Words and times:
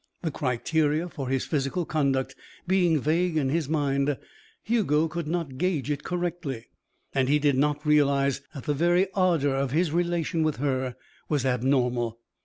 The 0.23 0.31
criteria 0.31 1.07
for 1.09 1.29
his 1.29 1.45
physical 1.45 1.85
conduct 1.85 2.35
being 2.67 2.99
vague 2.99 3.37
in 3.37 3.49
his 3.49 3.69
mind, 3.69 4.17
Hugo 4.63 5.07
could 5.07 5.27
not 5.27 5.59
gauge 5.59 5.91
it 5.91 6.03
correctly. 6.03 6.65
And 7.13 7.29
he 7.29 7.37
did 7.37 7.55
not 7.55 7.85
realize 7.85 8.41
that 8.55 8.63
the 8.63 8.73
very 8.73 9.13
ardour 9.13 9.53
of 9.53 9.69
his 9.69 9.91
relation 9.91 10.41
with 10.41 10.55
her 10.55 10.95
was 11.29 11.45
abnormal. 11.45 12.17